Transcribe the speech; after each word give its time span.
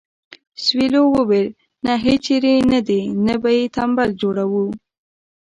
سویلو 0.63 1.01
وویل 1.17 1.47
نه 1.85 1.93
هیچېرې 2.05 2.55
نه 2.71 2.79
دې 2.87 3.01
نه 3.27 3.35
به 3.41 3.51
تمبل 3.75 4.09
جوړوو. 4.21 4.65